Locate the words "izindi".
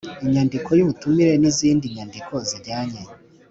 1.51-1.85